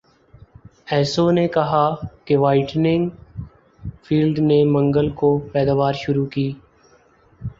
ایسو 0.87 1.29
نے 1.31 1.47
کہا 1.47 1.83
کہ 2.25 2.37
وائٹنگ 2.37 3.09
فیلڈ 4.03 4.39
نے 4.41 4.63
منگل 4.67 5.09
کو 5.11 5.37
پیداوار 5.53 5.93
شروع 5.95 6.25
کی 6.25 6.51